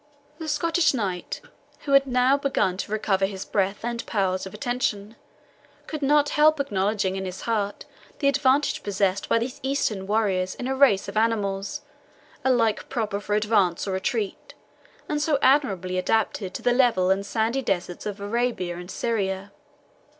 The 0.39 0.47
Scottish 0.47 0.95
knight, 0.95 1.41
who 1.81 1.91
had 1.91 2.07
now 2.07 2.35
begun 2.35 2.75
to 2.75 2.91
recover 2.91 3.27
his 3.27 3.45
breath 3.45 3.85
and 3.85 4.03
powers 4.07 4.47
of 4.47 4.53
attention, 4.55 5.15
could 5.85 6.01
not 6.01 6.29
help 6.29 6.59
acknowledging 6.59 7.15
in 7.17 7.25
his 7.25 7.41
heart 7.41 7.85
the 8.17 8.27
advantage 8.27 8.81
possessed 8.81 9.29
by 9.29 9.37
these 9.37 9.59
Eastern 9.61 10.07
warriors 10.07 10.55
in 10.55 10.65
a 10.67 10.73
race 10.75 11.07
of 11.07 11.17
animals, 11.17 11.83
alike 12.43 12.89
proper 12.89 13.19
for 13.19 13.35
advance 13.35 13.87
or 13.87 13.91
retreat, 13.91 14.55
and 15.07 15.21
so 15.21 15.37
admirably 15.43 15.99
adapted 15.99 16.55
to 16.55 16.63
the 16.63 16.73
level 16.73 17.11
and 17.11 17.23
sandy 17.23 17.61
deserts 17.61 18.07
of 18.07 18.19
Arabia 18.19 18.77
and 18.77 18.89
Syria. 18.89 19.51